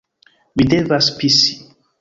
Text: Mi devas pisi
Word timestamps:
Mi 0.55 0.65
devas 0.71 1.13
pisi 1.21 1.55